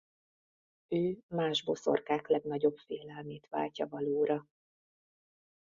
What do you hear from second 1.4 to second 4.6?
boszorkák legnagyobb félelmét váltja valóra.